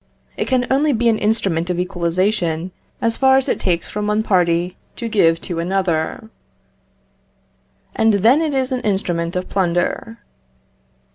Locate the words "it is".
8.41-8.71